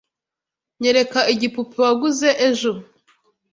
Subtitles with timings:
[0.81, 2.71] Nyereka igipupe waguze ejo.